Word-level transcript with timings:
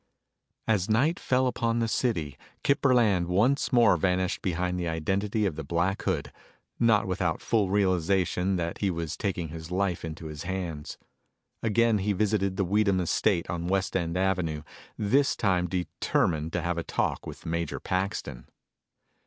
As 0.67 0.89
night 0.89 1.19
fell 1.19 1.45
upon 1.45 1.77
the 1.77 1.87
city, 1.87 2.35
Kip 2.63 2.81
Burland 2.81 3.27
once 3.27 3.71
more 3.71 3.97
vanished 3.97 4.41
behind 4.41 4.79
the 4.79 4.87
identity 4.87 5.45
of 5.45 5.55
the 5.55 5.63
Black 5.63 6.01
Hood, 6.01 6.31
not 6.79 7.05
without 7.05 7.39
full 7.39 7.69
realization 7.69 8.55
that 8.55 8.79
he 8.79 8.89
was 8.89 9.15
taking 9.15 9.49
his 9.49 9.69
life 9.69 10.03
into 10.03 10.25
his 10.25 10.41
hands. 10.41 10.97
Again 11.61 11.99
he 11.99 12.13
visited 12.13 12.57
the 12.57 12.65
Weedham 12.65 12.99
estate 12.99 13.47
on 13.47 13.67
West 13.67 13.95
End 13.95 14.17
Avenue, 14.17 14.63
this 14.97 15.35
time 15.35 15.67
determined 15.67 16.51
to 16.53 16.63
have 16.63 16.79
a 16.79 16.83
talk 16.83 17.27
with 17.27 17.45
Major 17.45 17.79
Paxton. 17.79 18.47